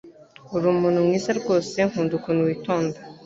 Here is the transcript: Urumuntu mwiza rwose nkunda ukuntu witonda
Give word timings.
Urumuntu 0.55 0.99
mwiza 1.05 1.31
rwose 1.39 1.75
nkunda 1.89 2.13
ukuntu 2.19 2.47
witonda 2.49 2.97